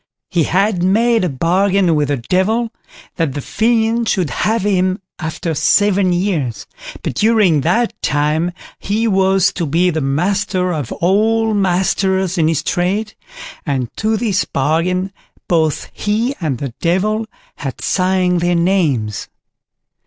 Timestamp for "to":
9.53-9.67, 13.97-14.17